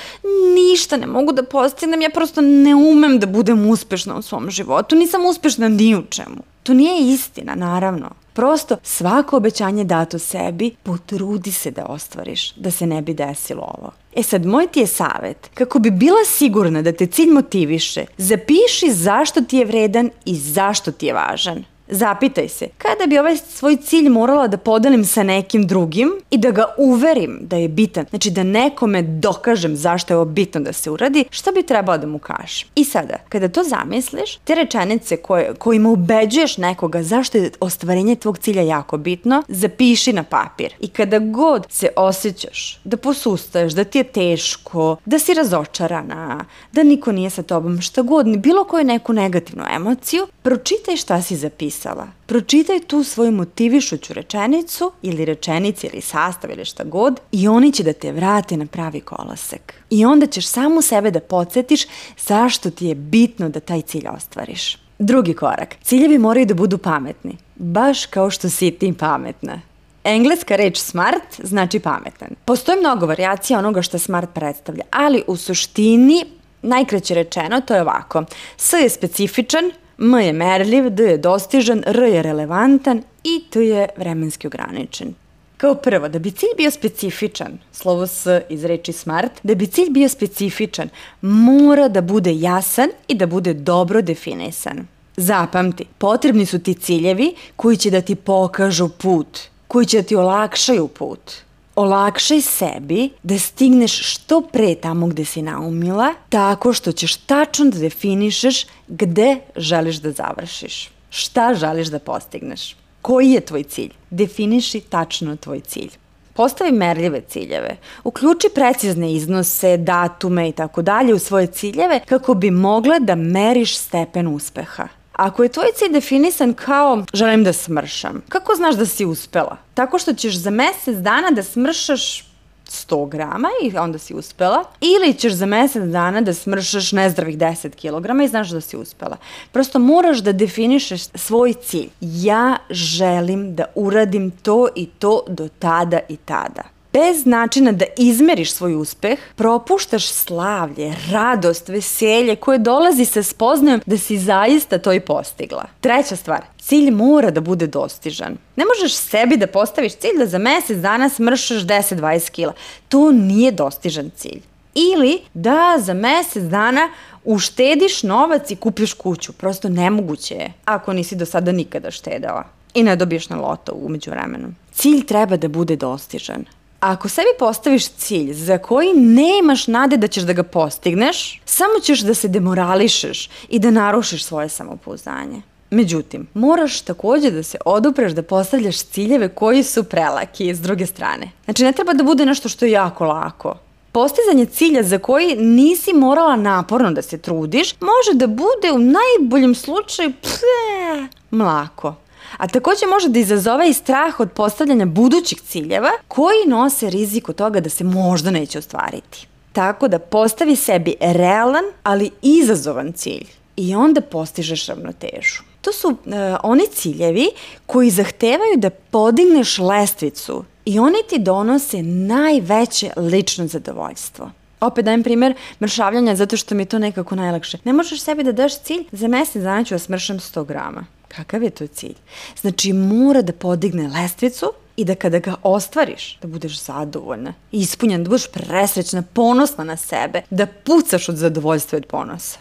ništa 0.54 0.96
ne 0.96 1.06
mogu 1.06 1.32
da 1.32 1.42
postignem, 1.42 2.02
ja 2.02 2.10
prosto 2.10 2.40
ne 2.40 2.74
umem 2.74 3.18
da 3.18 3.26
budem 3.26 3.70
uspešna 3.70 4.16
u 4.16 4.22
svom 4.22 4.50
životu, 4.50 4.96
nisam 4.96 5.26
uspešna 5.26 5.68
ni 5.68 5.96
u 5.96 6.02
čemu. 6.10 6.42
To 6.62 6.74
nije 6.74 7.14
istina, 7.14 7.54
naravno. 7.54 8.10
Prosto 8.32 8.76
svako 8.82 9.36
obećanje 9.36 9.84
dato 9.84 10.18
sebi, 10.18 10.74
potrudi 10.82 11.52
se 11.52 11.70
da 11.70 11.84
ostvariš, 11.84 12.54
da 12.54 12.70
se 12.70 12.86
ne 12.86 13.02
bi 13.02 13.14
desilo 13.14 13.62
ovo. 13.62 13.92
E 14.16 14.22
sad, 14.22 14.46
moj 14.46 14.66
ti 14.66 14.80
je 14.80 14.86
savet, 14.86 15.50
kako 15.54 15.78
bi 15.78 15.90
bila 15.90 16.24
sigurna 16.26 16.82
da 16.82 16.92
te 16.92 17.06
cilj 17.06 17.30
motiviše, 17.30 18.04
zapiši 18.16 18.92
zašto 18.92 19.40
ti 19.40 19.56
je 19.56 19.64
vredan 19.64 20.10
i 20.24 20.34
zašto 20.34 20.92
ti 20.92 21.06
je 21.06 21.14
važan. 21.14 21.64
Zapitaj 21.88 22.48
se, 22.48 22.68
kada 22.78 23.06
bi 23.06 23.18
ovaj 23.18 23.36
svoj 23.36 23.76
cilj 23.76 24.08
morala 24.08 24.48
da 24.48 24.56
podelim 24.56 25.04
sa 25.04 25.22
nekim 25.22 25.66
drugim 25.66 26.12
i 26.30 26.38
da 26.38 26.50
ga 26.50 26.64
uverim 26.78 27.38
da 27.40 27.56
je 27.56 27.68
bitan, 27.68 28.04
znači 28.10 28.30
da 28.30 28.42
nekome 28.42 29.02
dokažem 29.02 29.76
zašto 29.76 30.14
je 30.14 30.16
ovo 30.16 30.24
bitno 30.24 30.60
da 30.60 30.72
se 30.72 30.90
uradi, 30.90 31.24
šta 31.30 31.52
bi 31.52 31.62
trebalo 31.62 31.98
da 31.98 32.06
mu 32.06 32.18
kažem? 32.18 32.68
I 32.74 32.84
sada, 32.84 33.14
kada 33.28 33.48
to 33.48 33.64
zamisliš, 33.64 34.36
te 34.36 34.54
rečenice 34.54 35.16
koje, 35.16 35.54
kojima 35.54 35.88
ubeđuješ 35.88 36.58
nekoga 36.58 37.02
zašto 37.02 37.38
je 37.38 37.50
ostvarenje 37.60 38.16
tvog 38.16 38.38
cilja 38.38 38.62
jako 38.62 38.96
bitno, 38.96 39.42
zapiši 39.48 40.12
na 40.12 40.22
papir. 40.22 40.74
I 40.80 40.88
kada 40.88 41.18
god 41.18 41.66
se 41.70 41.88
osjećaš 41.96 42.80
da 42.84 42.96
posustaješ, 42.96 43.72
da 43.72 43.84
ti 43.84 43.98
je 43.98 44.04
teško, 44.04 44.96
da 45.04 45.18
si 45.18 45.34
razočarana, 45.34 46.44
da 46.72 46.82
niko 46.82 47.12
nije 47.12 47.30
sa 47.30 47.42
tobom, 47.42 47.80
šta 47.80 48.02
god, 48.02 48.38
bilo 48.38 48.64
koju 48.64 48.84
neku 48.84 49.12
negativnu 49.12 49.64
emociju, 49.74 50.26
pročitaj 50.42 50.96
šta 50.96 51.22
si 51.22 51.36
zapisao 51.36 51.75
napisala. 51.76 52.08
Pročitaj 52.26 52.80
tu 52.80 53.04
svoju 53.04 53.32
motivišuću 53.32 54.14
rečenicu 54.14 54.92
ili 55.02 55.24
rečenicu 55.24 55.86
ili 55.86 56.00
sastav 56.00 56.50
ili 56.50 56.64
šta 56.64 56.84
god 56.84 57.20
i 57.32 57.48
oni 57.48 57.72
će 57.72 57.82
da 57.82 57.92
te 57.92 58.12
vrate 58.12 58.56
na 58.56 58.66
pravi 58.66 59.00
kolosek. 59.00 59.74
I 59.90 60.04
onda 60.04 60.26
ćeš 60.26 60.46
samo 60.46 60.82
sebe 60.82 61.10
da 61.10 61.20
podsjetiš 61.20 61.86
zašto 62.18 62.70
ti 62.70 62.86
je 62.86 62.94
bitno 62.94 63.48
da 63.48 63.60
taj 63.60 63.82
cilj 63.82 64.08
ostvariš. 64.16 64.78
Drugi 64.98 65.34
korak. 65.34 65.76
Ciljevi 65.82 66.18
moraju 66.18 66.46
da 66.46 66.54
budu 66.54 66.78
pametni. 66.78 67.36
Baš 67.56 68.06
kao 68.06 68.30
što 68.30 68.50
si 68.50 68.70
ti 68.70 68.94
pametna. 68.98 69.60
Engleska 70.04 70.56
reč 70.56 70.78
smart 70.78 71.40
znači 71.42 71.78
pametan. 71.78 72.28
Postoji 72.44 72.80
mnogo 72.80 73.06
variacija 73.06 73.58
onoga 73.58 73.82
što 73.82 73.98
smart 73.98 74.30
predstavlja, 74.34 74.82
ali 74.90 75.22
u 75.26 75.36
suštini 75.36 76.24
najkraće 76.62 77.14
rečeno 77.14 77.60
to 77.60 77.74
je 77.74 77.82
ovako. 77.82 78.24
S 78.56 78.72
je 78.72 78.88
specifičan, 78.88 79.70
M 79.98 80.14
je 80.20 80.32
merljiv, 80.32 80.90
D 80.90 81.02
je 81.02 81.18
dostižan, 81.18 81.82
R 81.86 82.02
je 82.02 82.22
relevantan 82.22 83.02
i 83.24 83.44
T 83.50 83.60
je 83.60 83.88
vremenski 83.96 84.46
ograničen. 84.46 85.14
Kao 85.56 85.74
prvo, 85.74 86.08
da 86.08 86.18
bi 86.18 86.30
cilj 86.30 86.56
bio 86.56 86.70
specifičan, 86.70 87.58
slovo 87.72 88.06
S 88.06 88.26
iz 88.48 88.64
reči 88.64 88.92
smart, 88.92 89.32
da 89.42 89.54
bi 89.54 89.66
cilj 89.66 89.90
bio 89.90 90.08
specifičan, 90.08 90.88
mora 91.20 91.88
da 91.88 92.00
bude 92.00 92.34
jasan 92.34 92.88
i 93.08 93.14
da 93.14 93.26
bude 93.26 93.54
dobro 93.54 94.02
definisan. 94.02 94.86
Zapamti, 95.16 95.84
potrebni 95.98 96.46
su 96.46 96.58
ti 96.58 96.74
ciljevi 96.74 97.34
koji 97.56 97.76
će 97.76 97.90
da 97.90 98.00
ti 98.00 98.14
pokažu 98.14 98.88
put, 98.88 99.38
koji 99.68 99.86
će 99.86 100.02
da 100.02 100.08
ti 100.08 100.16
olakšaju 100.16 100.88
put 100.88 101.45
olakšaj 101.76 102.40
sebi 102.40 103.10
da 103.22 103.38
stigneš 103.38 104.12
što 104.12 104.40
pre 104.40 104.74
tamo 104.74 105.06
gde 105.06 105.24
si 105.24 105.42
naumila, 105.42 106.14
tako 106.28 106.72
što 106.72 106.92
ćeš 106.92 107.16
tačno 107.16 107.64
da 107.70 107.78
definišeš 107.78 108.66
gde 108.88 109.36
želiš 109.56 109.96
da 109.96 110.12
završiš. 110.12 110.90
Šta 111.10 111.54
želiš 111.54 111.88
da 111.88 111.98
postigneš? 111.98 112.76
Koji 113.02 113.30
je 113.30 113.40
tvoj 113.40 113.62
cilj? 113.62 113.92
Definiši 114.10 114.80
tačno 114.80 115.36
tvoj 115.36 115.60
cilj. 115.60 115.90
Postavi 116.34 116.72
merljive 116.72 117.20
ciljeve. 117.20 117.76
Uključi 118.04 118.48
precizne 118.54 119.12
iznose, 119.12 119.76
datume 119.76 120.48
i 120.48 120.52
tako 120.52 120.82
dalje 120.82 121.14
u 121.14 121.18
svoje 121.18 121.46
ciljeve 121.46 122.00
kako 122.06 122.34
bi 122.34 122.50
mogla 122.50 122.98
da 122.98 123.14
meriš 123.14 123.78
stepen 123.78 124.26
uspeha. 124.26 124.88
Ako 125.16 125.42
je 125.42 125.48
tvoj 125.48 125.66
cilj 125.74 125.92
definisan 125.92 126.54
kao 126.54 127.04
želim 127.12 127.44
da 127.44 127.52
smršam, 127.52 128.22
kako 128.28 128.54
znaš 128.54 128.74
da 128.74 128.86
si 128.86 129.04
uspela? 129.04 129.56
Tako 129.74 129.98
što 129.98 130.14
ćeš 130.14 130.36
za 130.36 130.50
mesec 130.50 130.96
dana 130.96 131.30
da 131.30 131.42
smršaš 131.42 132.24
100 132.66 133.08
grama 133.08 133.48
i 133.62 133.76
onda 133.76 133.98
si 133.98 134.14
uspela, 134.14 134.64
ili 134.80 135.14
ćeš 135.14 135.32
za 135.32 135.46
mesec 135.46 135.82
dana 135.82 136.20
da 136.20 136.34
smršaš 136.34 136.92
nezdravih 136.92 137.38
10 137.38 137.70
kg 137.70 138.24
i 138.24 138.28
znaš 138.28 138.48
da 138.48 138.60
si 138.60 138.76
uspela. 138.76 139.16
Prosto 139.52 139.78
moraš 139.78 140.18
da 140.18 140.32
definišeš 140.32 141.02
svoj 141.14 141.54
cilj. 141.54 141.88
Ja 142.00 142.56
želim 142.70 143.54
da 143.54 143.64
uradim 143.74 144.30
to 144.30 144.68
i 144.74 144.86
to 144.86 145.24
do 145.28 145.48
tada 145.58 145.98
i 146.08 146.16
tada 146.16 146.75
bez 146.96 147.26
načina 147.26 147.72
da 147.72 147.84
izmeriš 147.96 148.52
svoj 148.52 148.74
uspeh, 148.74 149.18
propuštaš 149.36 150.08
slavlje, 150.08 150.94
radost, 151.12 151.68
veselje 151.68 152.36
koje 152.36 152.58
dolazi 152.58 153.04
sa 153.04 153.22
spoznajom 153.22 153.80
da 153.86 153.98
si 153.98 154.18
zaista 154.18 154.78
to 154.78 154.92
i 154.92 155.00
postigla. 155.00 155.64
Treća 155.80 156.16
stvar, 156.16 156.44
cilj 156.60 156.90
mora 156.90 157.30
da 157.30 157.40
bude 157.40 157.66
dostižan. 157.66 158.36
Ne 158.56 158.64
možeš 158.64 158.94
sebi 158.94 159.36
da 159.36 159.46
postaviš 159.46 159.94
cilj 159.94 160.18
da 160.18 160.26
za 160.26 160.38
mesec 160.38 160.78
dana 160.78 161.08
smršaš 161.08 161.62
10-20 161.62 162.30
kila. 162.30 162.52
To 162.88 163.12
nije 163.12 163.52
dostižan 163.52 164.10
cilj. 164.16 164.40
Ili 164.74 165.20
da 165.34 165.76
za 165.78 165.94
mesec 165.94 166.42
dana 166.42 166.88
uštediš 167.24 168.02
novac 168.02 168.50
i 168.50 168.56
kupiš 168.56 168.92
kuću. 168.92 169.32
Prosto 169.32 169.68
nemoguće 169.68 170.34
je, 170.34 170.52
ako 170.64 170.92
nisi 170.92 171.16
do 171.16 171.26
sada 171.26 171.52
nikada 171.52 171.90
štedala 171.90 172.44
i 172.74 172.82
ne 172.82 172.96
dobiješ 172.96 173.28
na 173.28 173.36
loto 173.36 173.72
umeđu 173.74 174.10
vremenu. 174.10 174.48
Cilj 174.72 175.06
treba 175.06 175.36
da 175.36 175.48
bude 175.48 175.76
dostižan. 175.76 176.44
Ako 176.80 177.08
sebi 177.08 177.28
postaviš 177.38 177.88
cilj 177.88 178.32
za 178.32 178.58
koji 178.58 178.92
nemaš 178.94 179.66
nade 179.66 179.96
da 179.96 180.08
ćeš 180.08 180.22
da 180.22 180.32
ga 180.32 180.42
postigneš, 180.42 181.40
samo 181.44 181.80
ćeš 181.82 182.00
da 182.00 182.14
se 182.14 182.28
demorališeš 182.28 183.30
i 183.48 183.58
da 183.58 183.70
narušiš 183.70 184.24
svoje 184.24 184.48
samopouzdanje. 184.48 185.42
Međutim, 185.70 186.26
moraš 186.34 186.80
takođe 186.80 187.30
da 187.30 187.42
se 187.42 187.58
odupreš 187.64 188.12
da 188.12 188.22
postavljaš 188.22 188.78
ciljeve 188.78 189.28
koji 189.28 189.62
su 189.62 189.84
prelaki 189.84 190.54
s 190.54 190.60
druge 190.60 190.86
strane. 190.86 191.30
Znači, 191.44 191.64
ne 191.64 191.72
treba 191.72 191.92
da 191.92 192.04
bude 192.04 192.26
nešto 192.26 192.48
što 192.48 192.64
je 192.64 192.70
jako 192.70 193.04
lako. 193.04 193.54
Postizanje 193.92 194.46
cilja 194.46 194.82
za 194.82 194.98
koji 194.98 195.36
nisi 195.36 195.92
morala 195.92 196.36
naporno 196.36 196.90
da 196.90 197.02
se 197.02 197.18
trudiš, 197.18 197.74
može 197.80 198.18
da 198.18 198.26
bude 198.26 198.72
u 198.74 198.78
najboljem 198.78 199.54
slučaju 199.54 200.12
pfe, 200.22 201.16
mlako. 201.30 201.94
A 202.36 202.48
takođe 202.48 202.86
može 202.86 203.08
da 203.08 203.18
izazove 203.18 203.68
i 203.68 203.72
strah 203.72 204.20
od 204.20 204.32
postavljanja 204.32 204.86
budućih 204.86 205.40
ciljeva 205.40 205.90
koji 206.08 206.46
nose 206.46 206.90
rizik 206.90 207.28
od 207.28 207.36
toga 207.36 207.60
da 207.60 207.70
se 207.70 207.84
možda 207.84 208.30
neće 208.30 208.58
ostvariti. 208.58 209.26
Tako 209.52 209.88
da 209.88 209.98
postavi 209.98 210.56
sebi 210.56 210.94
realan, 211.00 211.64
ali 211.82 212.10
izazovan 212.22 212.92
cilj 212.92 213.26
i 213.56 213.74
onda 213.74 214.00
postižeš 214.00 214.66
ravnotežu. 214.66 215.42
To 215.60 215.72
su 215.72 215.88
uh, 215.88 215.96
oni 216.42 216.66
ciljevi 216.72 217.28
koji 217.66 217.90
zahtevaju 217.90 218.56
da 218.56 218.70
podigneš 218.70 219.58
lestvicu 219.58 220.44
i 220.64 220.78
oni 220.78 220.98
ti 221.08 221.18
donose 221.18 221.82
najveće 221.82 222.90
lično 222.96 223.46
zadovoljstvo. 223.46 224.30
Opet 224.60 224.84
dajem 224.84 225.02
primer 225.02 225.34
mršavljanja 225.60 226.16
zato 226.16 226.36
što 226.36 226.54
mi 226.54 226.62
je 226.62 226.66
to 226.66 226.78
nekako 226.78 227.14
najlakše. 227.14 227.58
Ne 227.64 227.72
možeš 227.72 228.00
sebi 228.00 228.24
da 228.24 228.32
daš 228.32 228.60
cilj, 228.60 228.84
za 228.92 229.08
mesec 229.08 229.42
dana 229.42 229.64
ću 229.64 229.74
da 229.74 229.78
smršam 229.78 230.18
100 230.18 230.46
grama. 230.46 230.86
Kakav 231.08 231.42
je 231.42 231.50
to 231.50 231.66
cilj? 231.66 231.94
Znači 232.40 232.72
mora 232.72 233.22
da 233.22 233.32
podigne 233.32 233.88
lestvicu 233.88 234.52
i 234.76 234.84
da 234.84 234.94
kada 234.94 235.18
ga 235.18 235.34
ostvariš, 235.42 236.18
da 236.22 236.28
budeš 236.28 236.64
zadovoljna, 236.64 237.34
ispunjena, 237.52 238.04
da 238.04 238.10
budeš 238.10 238.26
presrećna, 238.32 239.02
ponosna 239.02 239.64
na 239.64 239.76
sebe, 239.76 240.22
da 240.30 240.46
pucaš 240.46 241.08
od 241.08 241.16
zadovoljstva 241.16 241.76
i 241.76 241.80
od 241.80 241.86
ponosa. 241.86 242.38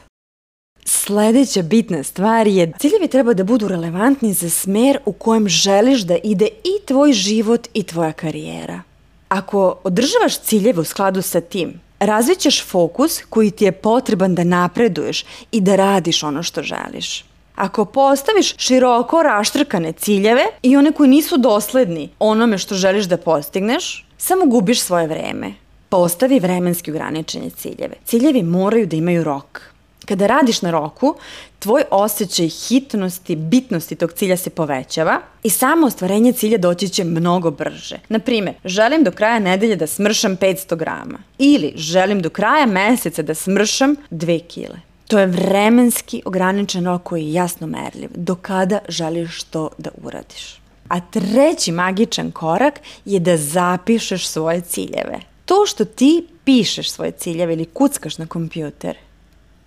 Sledeća 0.86 1.62
bitna 1.62 2.04
stvar 2.04 2.48
je 2.48 2.72
ciljevi 2.80 3.08
treba 3.08 3.34
da 3.34 3.44
budu 3.44 3.68
relevantni 3.68 4.34
za 4.34 4.50
smer 4.50 5.00
u 5.06 5.14
kojem 5.14 5.50
želiš 5.50 6.02
da 6.02 6.18
ide 6.24 6.46
i 6.46 6.86
tvoj 6.86 7.14
život 7.14 7.68
i 7.74 7.84
tvoja 7.84 8.12
karijera. 8.12 8.82
Ako 9.30 9.80
održavaš 9.84 10.40
ciljeve 10.40 10.82
u 10.82 10.84
skladu 10.84 11.22
sa 11.22 11.42
tim, 11.42 11.74
razvićeš 12.00 12.66
fokus 12.66 13.22
koji 13.30 13.52
ti 13.52 13.66
je 13.66 13.72
potreban 13.72 14.36
da 14.36 14.44
napreduješ 14.44 15.26
i 15.52 15.62
da 15.62 15.76
radiš 15.76 16.24
ono 16.24 16.44
što 16.44 16.64
želiš. 16.64 17.26
Ako 17.56 17.86
postaviš 17.86 18.56
široko 18.58 19.24
raštrkane 19.24 19.92
ciljeve 19.92 20.46
i 20.62 20.78
one 20.78 20.92
koji 20.92 21.10
nisu 21.10 21.38
dosledni 21.38 22.10
onome 22.20 22.58
što 22.58 22.76
želiš 22.76 23.06
da 23.06 23.18
postigneš, 23.18 24.06
samo 24.18 24.46
gubiš 24.46 24.82
svoje 24.82 25.08
vreme. 25.08 25.54
Postavi 25.90 26.40
vremenski 26.40 26.92
ograničene 26.92 27.50
ciljeve. 27.50 27.96
Ciljevi 28.06 28.44
moraju 28.44 28.88
da 28.88 28.96
imaju 28.96 29.24
rok. 29.24 29.62
Kada 30.06 30.28
radiš 30.28 30.62
na 30.62 30.72
roku, 30.72 31.16
tvoj 31.60 31.84
osjećaj 31.92 32.48
hitnosti, 32.48 33.36
bitnosti 33.36 33.96
tog 33.96 34.14
cilja 34.14 34.38
se 34.38 34.50
povećava 34.50 35.20
i 35.44 35.50
samo 35.50 35.88
ostvarenje 35.88 36.34
cilja 36.34 36.58
doći 36.58 36.90
će 36.90 37.04
mnogo 37.04 37.52
brže. 37.52 38.00
Naprimer, 38.10 38.54
želim 38.66 39.04
do 39.04 39.12
kraja 39.12 39.40
nedelje 39.40 39.76
da 39.76 39.88
smršam 39.88 40.38
500 40.38 40.76
grama 40.76 41.20
ili 41.38 41.74
želim 41.76 42.22
do 42.22 42.30
kraja 42.30 42.66
meseca 42.66 43.22
da 43.22 43.36
smršam 43.36 43.96
2 44.12 44.48
kile. 44.48 44.80
To 45.08 45.20
je 45.20 45.28
vremenski 45.28 46.22
ograničen 46.26 46.86
rok 46.86 47.04
koji 47.04 47.26
je 47.26 47.34
jasno 47.34 47.68
merljiv. 47.68 48.10
Do 48.16 48.36
kada 48.36 48.80
želiš 48.90 49.44
to 49.44 49.70
da 49.78 49.90
uradiš? 50.04 50.62
A 50.90 51.00
treći 51.00 51.72
magičan 51.72 52.32
korak 52.32 52.80
je 53.06 53.20
da 53.20 53.38
zapišeš 53.38 54.28
svoje 54.28 54.62
ciljeve. 54.62 55.20
To 55.46 55.66
što 55.66 55.86
ti 55.86 56.28
pišeš 56.44 56.90
svoje 56.90 57.12
ciljeve 57.12 57.54
ili 57.54 57.66
kuckaš 57.66 58.18
na 58.18 58.26
kompjuter, 58.26 58.98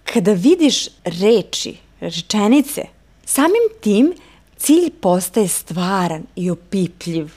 kada 0.05 0.33
vidiš 0.33 0.89
reči, 1.05 1.77
rečenice, 2.01 2.83
samim 3.25 3.69
tim 3.81 4.13
cilj 4.57 4.91
postaje 5.01 5.49
stvaran 5.49 6.23
i 6.37 6.51
opipljiv 6.51 7.33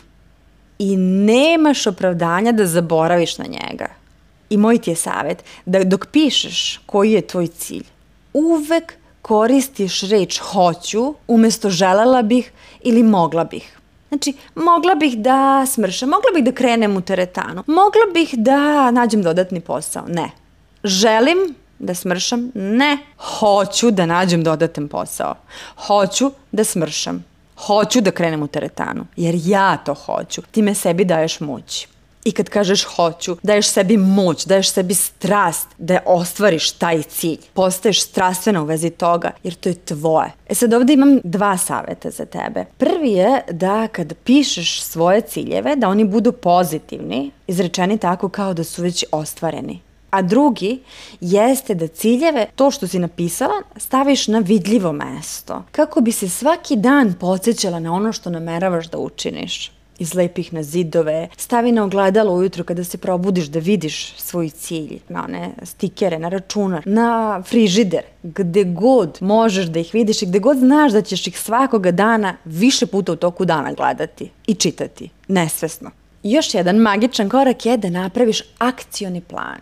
i 0.80 0.98
nemaš 0.98 1.88
opravdanja 1.88 2.52
da 2.52 2.66
zaboraviš 2.66 3.38
na 3.38 3.46
njega. 3.46 4.01
I 4.52 4.58
moj 4.58 4.78
ti 4.78 4.92
je 4.92 4.96
savjet 4.96 5.44
da 5.66 5.84
dok 5.84 6.08
pišeš 6.12 6.80
koji 6.86 7.12
je 7.12 7.22
tvoj 7.28 7.48
cilj, 7.48 7.86
uvek 8.34 8.94
koristiš 9.22 10.02
reč 10.02 10.40
hoću 10.40 11.14
umesto 11.28 11.70
želela 11.70 12.22
bih 12.22 12.52
ili 12.82 13.04
mogla 13.04 13.44
bih. 13.44 13.78
Znači, 14.10 14.34
mogla 14.56 14.96
bih 14.96 15.18
da 15.18 15.66
smršam, 15.68 16.10
mogla 16.10 16.32
bih 16.36 16.44
da 16.44 16.52
krenem 16.52 16.98
u 16.98 17.02
teretanu, 17.02 17.64
mogla 17.68 18.02
bih 18.14 18.34
da 18.34 18.92
nađem 18.92 19.24
dodatni 19.24 19.62
posao. 19.62 20.04
Ne. 20.08 20.32
Želim 20.84 21.56
da 21.80 21.96
smršam? 21.96 22.52
Ne. 22.56 22.98
Hoću 23.18 23.92
da 23.92 24.06
nađem 24.06 24.44
dodatan 24.44 24.88
posao. 24.88 25.36
Hoću 25.88 26.32
da 26.52 26.64
smršam. 26.64 27.26
Hoću 27.66 28.02
da 28.02 28.12
krenem 28.12 28.44
u 28.44 28.48
teretanu, 28.48 29.06
jer 29.16 29.36
ja 29.46 29.78
to 29.78 29.94
hoću. 29.94 30.42
Ti 30.52 30.62
me 30.62 30.76
sebi 30.76 31.06
daješ 31.06 31.40
moć. 31.40 31.88
I 32.26 32.32
kad 32.32 32.50
kažeš 32.50 32.84
hoću, 32.84 33.38
daješ 33.44 33.68
sebi 33.68 33.98
moć, 33.98 34.46
daješ 34.46 34.72
sebi 34.72 34.94
strast 34.94 35.68
da 35.78 36.00
ostvariš 36.06 36.72
taj 36.72 37.04
cilj. 37.04 37.40
Postaješ 37.54 38.04
strastvena 38.04 38.62
u 38.62 38.66
vezi 38.66 38.90
toga, 38.90 39.32
jer 39.44 39.54
to 39.54 39.70
je 39.70 39.76
tvoje. 39.76 40.32
E 40.50 40.56
sad 40.56 40.74
ovde 40.74 40.94
imam 40.94 41.20
dva 41.24 41.58
saveta 41.58 42.10
za 42.10 42.26
tebe. 42.26 42.66
Prvi 42.78 43.12
je 43.12 43.42
da 43.52 43.88
kad 43.88 44.14
pišeš 44.24 44.82
svoje 44.82 45.22
ciljeve, 45.22 45.76
da 45.76 45.90
oni 45.90 46.06
budu 46.06 46.32
pozitivni, 46.32 47.32
izrečeni 47.48 47.98
tako 47.98 48.30
kao 48.30 48.54
da 48.54 48.64
su 48.64 48.82
već 48.82 49.06
ostvareni. 49.12 49.80
A 50.10 50.22
drugi 50.22 50.80
jeste 51.22 51.76
da 51.76 51.88
ciljeve, 51.88 52.48
to 52.56 52.72
što 52.72 52.88
si 52.88 53.00
napisala, 53.00 53.62
staviš 53.78 54.28
na 54.28 54.40
vidljivo 54.40 54.92
mesto. 54.92 55.64
Kako 55.72 56.02
bi 56.02 56.12
se 56.12 56.30
svaki 56.30 56.76
dan 56.76 57.14
podsjećala 57.20 57.80
na 57.80 57.94
ono 57.94 58.14
što 58.14 58.30
nameravaš 58.30 58.90
da 58.90 58.98
učiniš 58.98 59.72
izlepi 60.02 60.42
ih 60.42 60.54
na 60.54 60.64
zidove, 60.64 61.30
stavi 61.38 61.72
na 61.72 61.84
ogledalo 61.84 62.34
ujutru 62.34 62.64
kada 62.64 62.84
se 62.84 62.98
probudiš 62.98 63.46
da 63.46 63.60
vidiš 63.60 64.14
svoj 64.18 64.50
cilj, 64.50 65.00
na 65.10 65.24
one 65.24 65.52
stikere, 65.64 66.20
na 66.20 66.30
računar, 66.30 66.84
na 66.86 67.42
frižider, 67.46 68.04
gde 68.24 68.64
god 68.64 69.18
možeš 69.22 69.66
da 69.66 69.80
ih 69.80 69.94
vidiš 69.94 70.22
i 70.22 70.26
gde 70.26 70.40
god 70.40 70.58
znaš 70.58 70.92
da 70.92 71.02
ćeš 71.02 71.28
ih 71.28 71.40
svakoga 71.40 71.92
dana 71.92 72.38
više 72.46 72.86
puta 72.86 73.12
u 73.12 73.16
toku 73.16 73.46
dana 73.46 73.74
gledati 73.74 74.30
i 74.48 74.56
čitati, 74.56 75.10
nesvesno. 75.28 75.92
Još 76.24 76.54
jedan 76.54 76.76
magičan 76.76 77.30
korak 77.30 77.66
je 77.66 77.78
da 77.78 77.90
napraviš 77.90 78.42
akcioni 78.58 79.22
plan. 79.22 79.60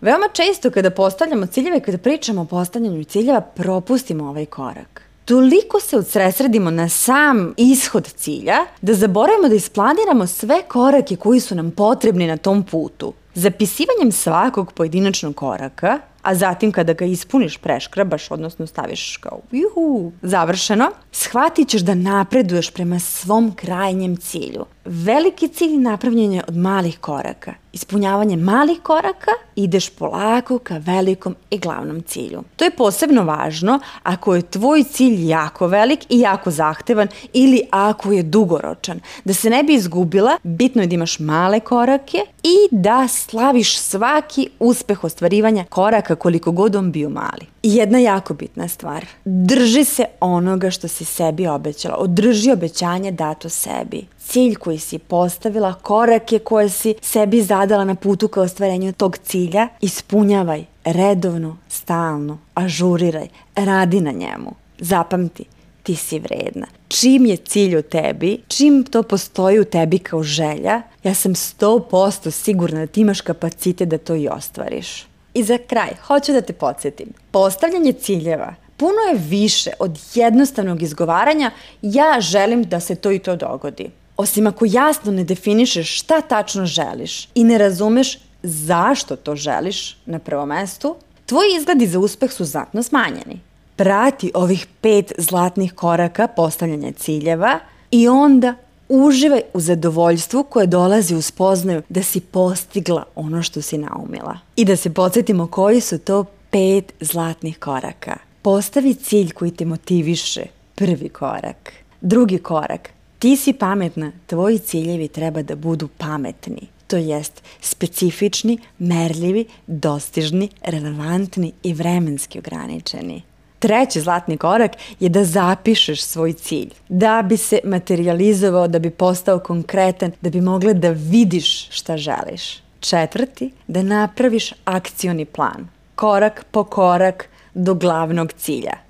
Veoma 0.00 0.26
često 0.32 0.70
kada 0.70 0.90
postavljamo 0.90 1.46
ciljeve, 1.46 1.80
kada 1.80 1.98
pričamo 1.98 2.42
o 2.42 2.44
postavljanju 2.44 3.04
ciljeva, 3.04 3.40
propustimo 3.40 4.28
ovaj 4.28 4.46
korak 4.46 5.09
toliko 5.24 5.80
se 5.80 5.96
odsresredimo 5.96 6.70
na 6.70 6.88
sam 6.88 7.54
ishod 7.56 8.12
cilja 8.16 8.56
da 8.82 8.94
zaboravimo 8.94 9.48
da 9.48 9.54
isplaniramo 9.54 10.26
sve 10.26 10.62
korake 10.62 11.16
koji 11.16 11.40
su 11.40 11.54
nam 11.54 11.70
potrebni 11.70 12.26
na 12.26 12.36
tom 12.36 12.62
putu. 12.62 13.12
Zapisivanjem 13.34 14.12
svakog 14.12 14.72
pojedinačnog 14.72 15.36
koraka, 15.36 15.98
a 16.22 16.34
zatim 16.34 16.72
kada 16.72 16.92
ga 16.92 17.04
ispuniš, 17.04 17.56
preškrabaš, 17.56 18.30
odnosno 18.30 18.66
staviš 18.66 19.16
kao 19.16 19.40
juhu, 19.50 20.12
završeno, 20.22 20.90
shvatit 21.12 21.68
ćeš 21.68 21.80
da 21.80 21.94
napreduješ 21.94 22.70
prema 22.70 22.98
svom 22.98 23.52
krajnjem 23.56 24.16
cilju. 24.16 24.64
Veliki 24.84 25.48
cilj 25.48 25.76
napravljen 25.76 26.32
je 26.32 26.42
od 26.48 26.56
malih 26.56 26.98
koraka. 26.98 27.54
Ispunjavanje 27.72 28.36
malih 28.36 28.80
koraka 28.82 29.30
ideš 29.56 29.90
polako 29.90 30.58
ka 30.58 30.76
velikom 30.78 31.34
i 31.50 31.58
glavnom 31.58 32.02
cilju. 32.02 32.42
To 32.56 32.64
je 32.64 32.70
posebno 32.70 33.24
važno 33.24 33.80
ako 34.02 34.34
je 34.34 34.42
tvoj 34.42 34.84
cilj 34.84 35.28
jako 35.28 35.66
velik 35.66 36.00
i 36.08 36.20
jako 36.20 36.50
zahtevan 36.50 37.08
ili 37.32 37.62
ako 37.70 38.12
je 38.12 38.22
dugoročan. 38.22 39.00
Da 39.24 39.34
se 39.34 39.50
ne 39.50 39.62
bi 39.62 39.74
izgubila, 39.74 40.38
bitno 40.42 40.82
je 40.82 40.86
da 40.88 40.94
imaš 40.94 41.18
male 41.18 41.60
korake 41.60 42.18
i 42.42 42.56
da 42.70 43.08
slaviš 43.08 43.78
svaki 43.78 44.48
uspeh 44.58 45.04
ostvarivanja 45.04 45.64
koraka 45.64 46.14
koliko 46.14 46.52
god 46.52 46.76
on 46.76 46.92
bio 46.92 47.08
mali. 47.08 47.46
I 47.62 47.74
jedna 47.74 47.98
jako 47.98 48.34
bitna 48.34 48.68
stvar. 48.68 49.06
Drži 49.24 49.84
se 49.84 50.04
onoga 50.20 50.70
što 50.70 50.88
si 50.88 51.04
sebi 51.04 51.46
obećala. 51.46 51.96
Održi 51.96 52.52
obećanje 52.52 53.12
dato 53.12 53.48
sebi. 53.48 54.06
Cilj 54.30 54.54
koji 54.54 54.78
si 54.78 54.98
postavila, 54.98 55.74
korake 55.74 56.38
koje 56.38 56.68
si 56.68 56.94
sebi 57.02 57.42
zadala 57.42 57.84
na 57.84 57.94
putu 57.94 58.28
ka 58.28 58.40
ostvarenju 58.40 58.92
tog 58.92 59.18
cilja, 59.18 59.68
ispunjavaj 59.80 60.64
redovno, 60.84 61.56
stalno, 61.68 62.38
ažuriraj, 62.54 63.28
radi 63.56 64.00
na 64.00 64.10
njemu. 64.10 64.54
Zapamti, 64.78 65.44
ti 65.82 65.96
si 65.96 66.18
vredna. 66.18 66.66
Čim 66.88 67.26
je 67.26 67.36
cilj 67.36 67.76
u 67.76 67.82
tebi, 67.82 68.42
čim 68.48 68.84
to 68.84 69.02
postoji 69.02 69.60
u 69.60 69.64
tebi 69.64 69.98
kao 69.98 70.22
želja, 70.22 70.82
ja 71.04 71.14
sam 71.14 71.34
100% 71.34 72.30
sigurna 72.30 72.80
da 72.80 72.86
ti 72.86 73.00
imaš 73.00 73.20
kapacitet 73.20 73.88
da 73.88 73.98
to 73.98 74.14
i 74.14 74.28
ostvariš. 74.28 75.06
I 75.34 75.42
za 75.42 75.58
kraj, 75.66 75.90
hoću 76.06 76.32
da 76.32 76.40
te 76.40 76.52
podsjetim. 76.52 77.08
Postavljanje 77.30 77.92
ciljeva 77.92 78.54
puno 78.80 79.00
je 79.12 79.18
više 79.28 79.70
od 79.78 79.98
jednostavnog 80.14 80.82
izgovaranja 80.82 81.50
ja 81.82 82.16
želim 82.20 82.62
da 82.62 82.80
se 82.80 82.94
to 82.94 83.10
i 83.10 83.18
to 83.18 83.36
dogodi. 83.36 83.90
Osim 84.20 84.46
ako 84.46 84.64
jasno 84.68 85.12
ne 85.12 85.24
definišeš 85.24 85.98
šta 85.98 86.20
tačno 86.20 86.66
želiš 86.66 87.28
i 87.34 87.44
ne 87.44 87.58
razumeš 87.58 88.18
zašto 88.42 89.16
to 89.16 89.36
želiš 89.36 89.96
na 90.06 90.18
prvom 90.18 90.48
mestu, 90.48 90.96
tvoji 91.26 91.56
izgledi 91.56 91.86
za 91.86 91.98
uspeh 91.98 92.32
su 92.32 92.44
znatno 92.44 92.82
smanjeni. 92.82 93.40
Prati 93.76 94.30
ovih 94.34 94.66
pet 94.80 95.12
zlatnih 95.18 95.74
koraka 95.74 96.26
postavljanja 96.28 96.92
ciljeva 96.92 97.58
i 97.90 98.08
onda 98.08 98.54
uživaj 98.88 99.40
u 99.54 99.60
zadovoljstvu 99.60 100.44
koje 100.44 100.66
dolazi 100.66 101.14
u 101.14 101.22
spoznaju 101.22 101.82
da 101.88 102.02
si 102.02 102.20
postigla 102.20 103.04
ono 103.14 103.42
što 103.42 103.62
si 103.62 103.78
naumila. 103.78 104.38
I 104.56 104.64
da 104.64 104.76
se 104.76 104.94
podsjetimo 104.94 105.46
koji 105.46 105.80
su 105.80 105.98
to 105.98 106.24
pet 106.50 106.92
zlatnih 107.00 107.58
koraka. 107.58 108.16
Postavi 108.42 108.94
cilj 108.94 109.30
koji 109.30 109.50
te 109.50 109.64
motiviše, 109.64 110.42
prvi 110.74 111.08
korak. 111.08 111.72
Drugi 112.00 112.38
korak. 112.38 112.99
Ti 113.20 113.36
si 113.36 113.52
pametna, 113.52 114.12
tvoji 114.26 114.58
ciljevi 114.58 115.08
treba 115.08 115.42
da 115.42 115.56
budu 115.56 115.88
pametni 115.98 116.68
to 116.90 116.96
jest 116.96 117.42
specifični, 117.60 118.58
merljivi, 118.78 119.44
dostižni, 119.66 120.48
relevantni 120.62 121.52
i 121.62 121.74
vremenski 121.74 122.38
ograničeni. 122.38 123.22
Treći 123.58 124.00
zlatni 124.00 124.36
korak 124.36 124.72
je 125.00 125.08
da 125.08 125.24
zapišeš 125.24 126.02
svoj 126.02 126.32
cilj, 126.32 126.70
da 126.88 127.22
bi 127.22 127.36
se 127.36 127.60
materializovao, 127.64 128.68
da 128.68 128.78
bi 128.78 128.90
postao 128.90 129.38
konkretan, 129.38 130.12
da 130.20 130.30
bi 130.30 130.40
mogla 130.40 130.72
da 130.72 130.90
vidiš 130.90 131.70
šta 131.70 131.96
želiš. 131.96 132.62
Četvrti, 132.80 133.50
da 133.66 133.82
napraviš 133.82 134.52
akcioni 134.64 135.24
plan, 135.24 135.68
korak 135.94 136.44
po 136.50 136.64
korak 136.64 137.28
do 137.54 137.74
glavnog 137.74 138.32
cilja 138.32 138.89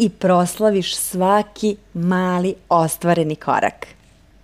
i 0.00 0.08
proslaviš 0.08 0.96
svaki 0.96 1.76
mali 1.94 2.54
ostvareni 2.68 3.36
korak. 3.36 3.86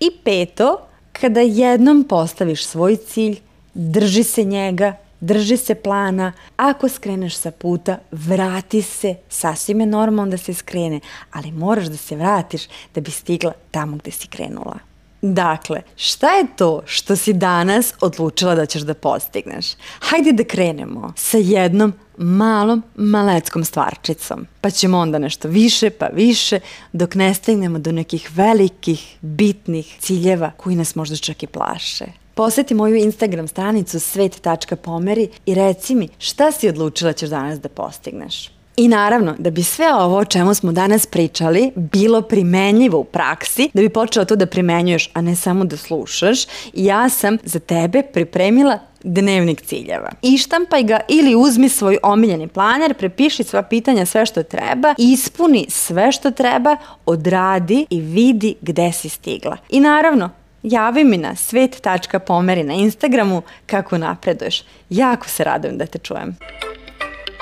I 0.00 0.10
peto, 0.24 0.78
kada 1.12 1.40
jednom 1.40 2.04
postaviš 2.04 2.64
svoj 2.64 2.96
cilj, 2.96 3.38
drži 3.74 4.22
se 4.22 4.44
njega, 4.44 4.96
drži 5.20 5.56
se 5.56 5.74
plana, 5.74 6.32
ako 6.56 6.88
skreneš 6.88 7.36
sa 7.36 7.50
puta, 7.50 7.98
vrati 8.10 8.82
se, 8.82 9.14
sasvim 9.28 9.80
je 9.80 9.86
normalno 9.86 10.30
da 10.30 10.36
se 10.36 10.54
skrene, 10.54 11.00
ali 11.32 11.52
moraš 11.52 11.86
da 11.86 11.96
se 11.96 12.16
vratiš 12.16 12.62
da 12.94 13.00
bi 13.00 13.10
stigla 13.10 13.52
tamo 13.70 13.96
gde 13.96 14.10
si 14.10 14.28
krenula. 14.28 14.95
Dakle, 15.22 15.82
šta 15.96 16.30
je 16.30 16.46
to 16.56 16.82
što 16.86 17.16
si 17.16 17.32
danas 17.32 17.94
odlučila 18.00 18.54
da 18.54 18.66
ćeš 18.66 18.82
da 18.82 18.94
postigneš? 18.94 19.66
Hajde 20.00 20.32
da 20.32 20.44
krenemo 20.44 21.12
sa 21.16 21.38
jednom 21.38 21.92
malom, 22.16 22.82
maleckom 22.96 23.64
stvarčicom. 23.64 24.46
Pa 24.60 24.70
ćemo 24.70 24.98
onda 24.98 25.18
nešto 25.18 25.48
više, 25.48 25.90
pa 25.90 26.06
više, 26.06 26.60
dok 26.92 27.14
ne 27.14 27.34
stignemo 27.34 27.78
do 27.78 27.92
nekih 27.92 28.30
velikih, 28.34 29.16
bitnih 29.20 29.96
ciljeva 29.98 30.50
koji 30.56 30.76
nas 30.76 30.94
možda 30.94 31.16
čak 31.16 31.42
i 31.42 31.46
plaše. 31.46 32.04
Poseti 32.34 32.74
moju 32.74 32.96
Instagram 32.96 33.48
stranicu 33.48 34.00
svet.pomeri 34.00 35.28
i 35.46 35.54
reci 35.54 35.94
mi 35.94 36.08
šta 36.18 36.52
si 36.52 36.68
odlučila 36.68 37.12
ćeš 37.12 37.30
danas 37.30 37.60
da 37.60 37.68
postigneš. 37.68 38.55
I 38.76 38.88
naravno, 38.88 39.34
da 39.38 39.50
bi 39.50 39.62
sve 39.62 39.94
ovo 39.94 40.18
o 40.18 40.24
čemu 40.24 40.54
smo 40.54 40.72
danas 40.72 41.06
pričali 41.06 41.72
bilo 41.76 42.22
primenljivo 42.22 42.98
u 42.98 43.04
praksi, 43.04 43.70
da 43.74 43.80
bi 43.80 43.88
počela 43.88 44.24
to 44.24 44.36
da 44.36 44.46
primenjuješ, 44.46 45.10
a 45.12 45.20
ne 45.20 45.36
samo 45.36 45.64
da 45.64 45.76
slušaš, 45.76 46.38
ja 46.74 47.08
sam 47.08 47.38
za 47.44 47.58
tebe 47.58 48.02
pripremila 48.02 48.78
dnevnik 49.02 49.62
ciljeva. 49.62 50.10
Ištampaj 50.22 50.82
ga 50.82 51.00
ili 51.08 51.34
uzmi 51.34 51.68
svoj 51.68 51.98
omiljeni 52.02 52.48
planer, 52.48 52.94
prepiši 52.94 53.44
sva 53.44 53.62
pitanja, 53.62 54.06
sve 54.06 54.26
što 54.26 54.42
treba, 54.42 54.94
ispuni 54.98 55.66
sve 55.68 56.12
što 56.12 56.30
treba, 56.30 56.76
odradi 57.06 57.86
i 57.90 58.00
vidi 58.00 58.54
gde 58.60 58.92
si 58.92 59.08
stigla. 59.08 59.56
I 59.70 59.80
naravno, 59.80 60.30
javi 60.62 61.04
mi 61.04 61.16
na 61.16 61.36
svet.pomeri 61.36 62.62
na 62.62 62.74
Instagramu 62.74 63.42
kako 63.66 63.98
napreduješ. 63.98 64.64
Jako 64.90 65.28
se 65.28 65.44
radujem 65.44 65.78
da 65.78 65.86
te 65.86 65.98
čujem. 65.98 66.36